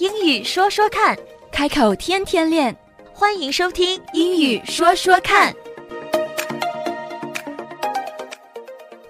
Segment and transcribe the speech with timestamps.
[0.00, 1.16] 英语说说看，
[1.50, 2.76] 开口天天练。
[3.12, 5.52] 欢迎收听《英语说说看》。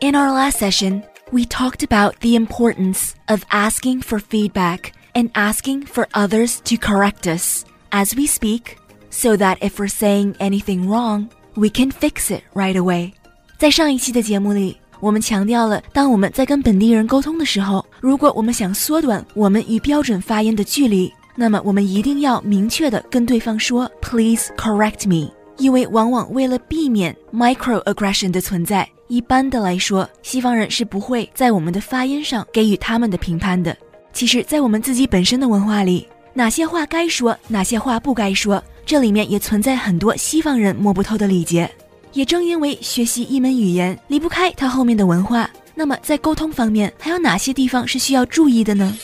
[0.01, 5.87] In our last session, we talked about the importance of asking for feedback and asking
[5.87, 8.77] for others to correct us as we speak,
[9.11, 13.13] so that if we're saying anything wrong, we can fix it right away.
[13.59, 33.78] 在上一期的节目里，我们强调了，当我们在跟本地人沟通的时候， 如果我们想缩短我们与标准发音的距离，那么我们一定要明确的跟对方说 “Please correct me”，因为往往为了避免 microaggression 的存在，一般的来说，西方人是不会在我们的发音上给予他们的评判的。
[34.12, 41.70] 其实，在我们自己本身的文化里，哪些话该说，哪些话不该说，这里面也存在很多西方人摸不透的礼节。
[42.14, 48.97] 也正因为学习一门语言离不开它后面的文化，那么在沟通方面还有哪些地方是需要注意的呢？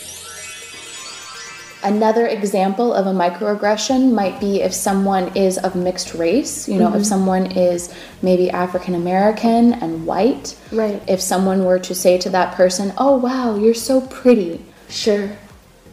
[1.84, 6.94] Another example of a microaggression might be if someone is of mixed race, you know,
[6.94, 7.90] if someone is
[8.22, 10.54] maybe African American and white.
[10.70, 11.00] Right.
[11.08, 15.30] If someone were to say to that person, Oh, wow, you're so pretty, Sure.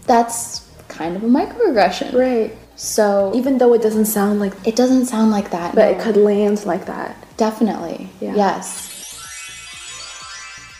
[0.05, 2.13] that's kind of a microaggression.
[2.13, 2.55] Right.
[2.75, 5.73] So Even though it doesn't sound like it doesn't sound like that.
[5.73, 6.03] but it no.
[6.03, 7.15] could land like that.
[7.35, 8.09] Definitely.
[8.21, 8.35] Yeah.
[8.35, 8.92] Yes.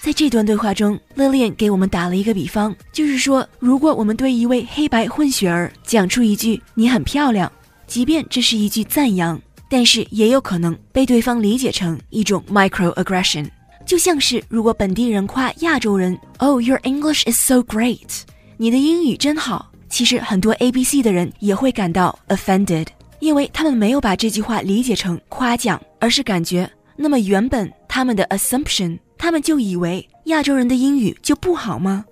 [0.05, 7.50] 在这段对话中，Lilian 给我们打了一个比方，就是说，如果我们对一位黑白混血儿讲出一句“你很漂亮”，
[7.88, 13.48] 即便这是一句赞扬，但是也有可能被对方理解成一种 microaggression。
[13.86, 18.25] 就像是如果本地人夸亚洲人：“Oh, your English is so great！”
[18.58, 19.72] 你的英语真好。
[19.88, 22.88] 其实很多 A B C 的人也会感到 offended，
[23.20, 32.05] 因为他们没有把这句话理解成夸奖，而是感觉那么原本他们的 assumption，他们就以为亚洲人的英语就不好吗？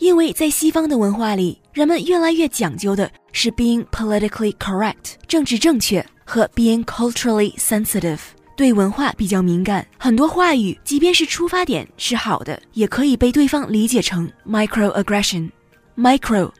[0.00, 8.18] 因为在西方的文化里，人们越来越讲究的是 being politically correct，政治正确和 being culturally sensitive，
[8.54, 9.86] 对文化比较敏感。
[9.96, 15.50] 很多话语，即便是出发点是好的，也可以被对方理解成 microaggression。
[15.96, 16.52] micro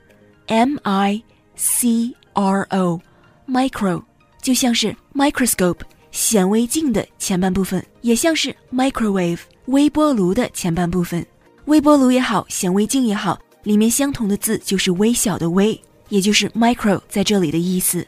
[0.47, 1.23] M I
[1.55, 2.99] C R O
[3.47, 4.03] micro
[4.41, 5.81] 就像是 microscope
[6.19, 11.25] 显微镜的前半部分，也像是 microwave 微波炉的前半部分。
[11.67, 18.05] 微波炉也好，显微镜也好，里面相同的字就是微小的微，也就是 micro 在这里的意思。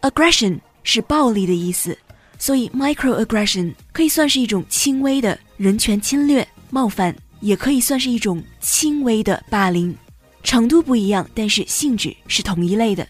[0.00, 1.96] aggression 是暴力的意思，
[2.36, 9.96] 所以 microaggression 可以算是一种轻微的人权侵略、冒犯，也可以算是一种轻微的霸凌。
[10.42, 13.06] 程度不一样，但是性质是同一类的。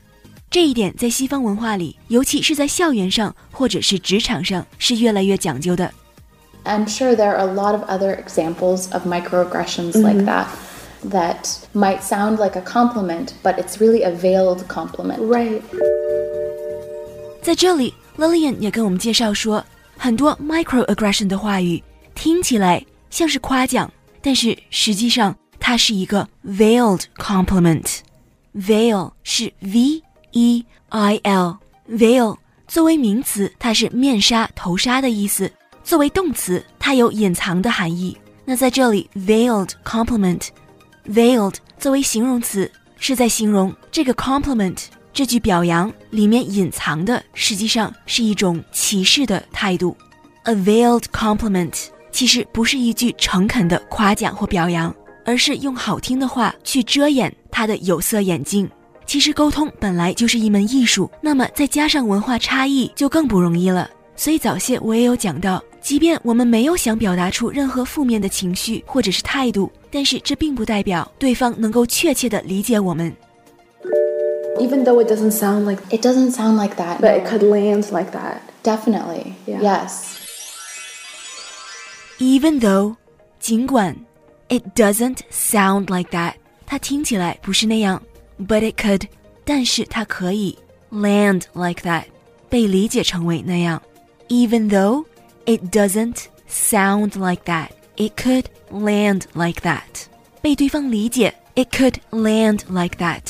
[0.51, 5.91] 这一点在西方文化里，尤其是在校园上或者是职场上，是越来越讲究的。
[6.63, 10.47] I'm sure there are a lot of other examples of microaggressions like that
[11.09, 15.19] that might sound like a compliment, but it's really a veiled compliment.
[15.19, 15.61] Right.
[17.41, 19.63] 在这里，Lilian 也跟我们介绍说，
[19.97, 21.81] 很多 microaggression 的话语
[22.15, 23.89] 听起来像是夸奖，
[24.21, 30.01] 但是实际上它是一个 veiled compliment。veil 是 v
[30.32, 35.48] e i l，veil 作为名词，它是面纱、头纱的意思；
[35.84, 38.16] 作为动词，它有隐藏的含义。
[38.44, 49.96] 那在这里，veiled compliment，veiled 作为形容词，是在形容这个 compliment 这句表扬里面隐藏的，实际上是一种歧视的态度。
[50.44, 54.94] A veiled compliment 其实不是一句诚恳的夸奖或表扬，
[55.24, 58.68] 而是用好听的话去遮掩他的有色眼镜。
[59.06, 63.88] 其实沟通本来就是一门艺术，那么再加上文化差异，就更不容易了。
[64.16, 73.14] 所以早些我也有讲到，即便我们没有想表达出任何负面的情绪或者是态度，但是这并不代表对方能够确切的理解我们。
[74.58, 76.98] Even though it doesn't sound like It doesn't sound like that.
[77.00, 78.36] but it could land like that.
[78.62, 79.32] Definitely.
[79.46, 80.18] Yes.
[82.18, 82.94] Even though，
[83.40, 83.96] 尽管
[84.48, 86.34] ，it doesn't sound like that，
[86.66, 88.00] 它听起来不是那样
[88.39, 89.03] ，but it could，
[89.43, 90.57] 但是它可以
[90.91, 92.03] land like that，
[92.49, 93.81] 被理解成为那样。
[94.29, 95.05] Even though
[95.45, 100.05] it doesn't sound like that, it could land like that，
[100.41, 103.21] 被对方理解，it could land like that。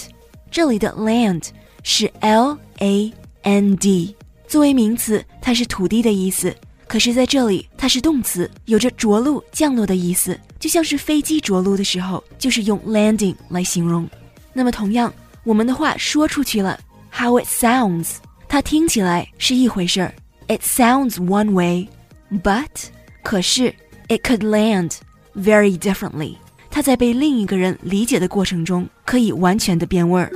[0.49, 1.43] 这里的 land
[1.83, 3.13] 是 L A
[3.43, 4.15] N D，
[4.47, 6.55] 作为名词，它是土地的意思。
[6.87, 14.09] 可是在这里，它是动词，有着着陆、降落的意思，就像是飞机着陆的时候，就是用 landing 来形容。
[14.52, 15.12] 那么同样，
[15.44, 16.78] 我们的话说出去了
[17.10, 18.16] ，how it sounds，
[18.48, 20.14] 它听起来是一回事儿
[20.48, 22.66] ，it sounds one way，but
[23.22, 23.74] 可是
[24.08, 24.92] it could land
[25.34, 26.36] very differently，
[26.70, 30.30] 它在被另一个人理解的过程中，可以完全的变味儿。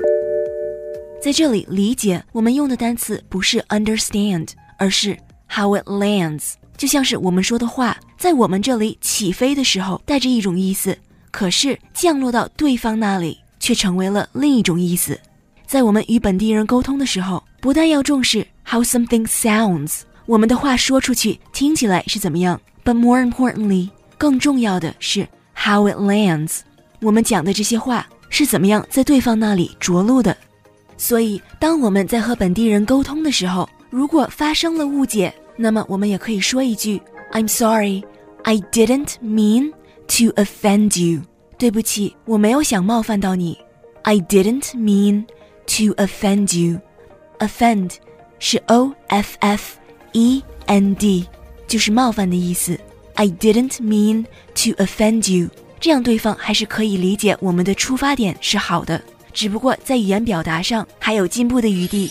[1.23, 4.49] 在这里，理解我们用的单词不是 understand，
[4.79, 5.17] 而是
[5.49, 6.53] how it lands。
[6.77, 10.97] 就像是我们说的话，在我们这里起飞的时候带着一种意思，
[11.31, 15.19] 可是降落到对方那里却成为了另一种意思。
[15.67, 26.61] 在我们与本地人沟通的时候，不但要重视 how something sounds，我们的话说出去听起来是怎么样，but more importantly，更重要的是 how it lands，
[27.01, 30.37] 我们讲的这些话是怎么样在对方那里着陆的。
[30.97, 37.03] 所以，当我们在和本地人沟通的时候，如果发生了误解，那么我们也可以说一句
[37.33, 38.05] "I'm sorry,
[38.45, 39.73] I didn't mean
[40.07, 41.23] to offend you."
[41.59, 43.59] 对不起，我没有想冒犯到你。
[44.03, 45.25] I didn't mean
[45.67, 46.81] to offend you.
[47.39, 47.93] Offend
[48.39, 49.79] 是 O F F
[50.13, 51.27] E N D，
[51.67, 52.79] 就是冒犯的意思。
[53.15, 54.25] I didn't mean
[54.55, 55.49] to offend you，
[55.81, 59.03] 这样对方还是可以理解我们的出发点是好的。
[59.33, 62.11] 只不过在语言表达上还有进步的余地。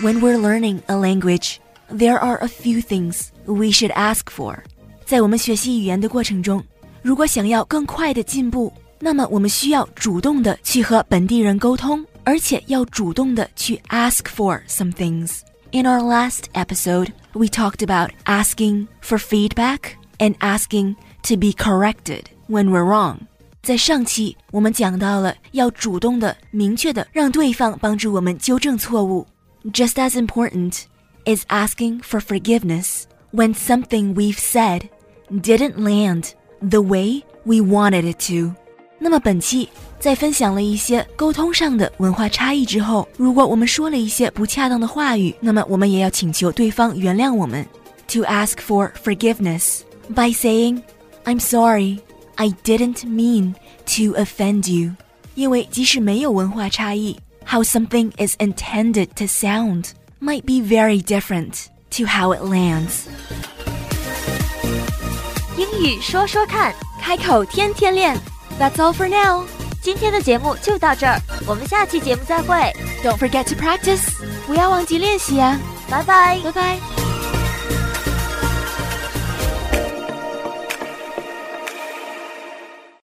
[0.00, 1.56] When we're learning a language,
[1.90, 4.58] there are a few things we should ask for。
[5.04, 6.64] 在我们学习语言的过程中，
[7.05, 20.95] 如果想要更快的进步，那么我们需要主动的去和本地人沟通，而且要主动的去 ask for some things。In our last episode, we talked about asking for feedback and asking
[21.23, 23.19] to be corrected when we're wrong.
[23.63, 29.25] 在上期我们讲到了要主动的、明确的让对方帮助我们纠正错误。
[29.71, 30.83] Just as important
[31.25, 34.89] is asking for forgiveness when something we've said
[35.29, 36.31] didn't land
[36.69, 38.53] the way we wanted it to。
[38.99, 39.67] 那么本期
[39.99, 47.65] 在分享了一些沟通上的文化差异之后，如果我们说了一些不恰当的话语，那么我们也要请求对方原谅我们。
[48.09, 50.81] To ask for forgiveness by saying,
[51.25, 51.99] "I'm sorry."
[52.35, 53.53] I didn't mean
[53.95, 54.95] to offend you.
[55.35, 59.89] 因为即使没有文化差异，how something is intended to sound
[60.19, 63.05] might be very different to how it lands.
[65.56, 68.16] 英语说说看，开口天天练。
[68.60, 69.44] That's all for now.
[69.80, 72.56] 今天的节目就到这儿，我们下期节目再会。
[73.02, 74.02] Don't forget to practice.
[74.46, 75.58] 不要忘记练习啊！
[75.88, 76.40] 拜拜。
[76.42, 76.95] 拜拜。